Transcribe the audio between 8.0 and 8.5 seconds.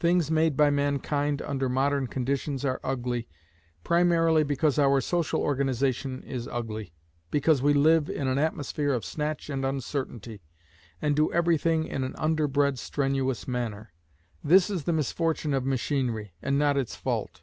in an